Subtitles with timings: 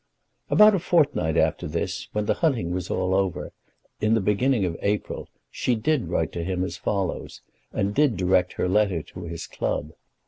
[0.49, 3.51] About a fortnight after this, when the hunting was all over,
[3.99, 8.53] in the beginning of April, she did write to him as follows, and did direct
[8.53, 9.91] her letter to his club.